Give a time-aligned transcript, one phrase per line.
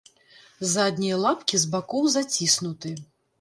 [0.71, 2.97] Заднія лапкі з бакоў заціснуты.